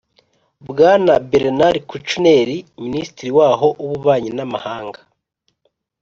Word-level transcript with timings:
Bwana 0.67 1.13
Bernard 1.31 1.77
Kouchner, 1.89 2.49
minisitiri 2.83 3.29
waho 3.37 3.67
w'ububanyi 3.81 4.29
n'amahanga 4.33 4.99